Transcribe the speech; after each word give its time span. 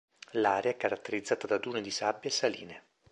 L'area 0.31 0.71
è 0.71 0.77
caratterizzata 0.77 1.45
da 1.45 1.59
dune 1.59 1.79
di 1.79 1.91
sabbia 1.91 2.31
e 2.31 2.33
saline. 2.33 2.83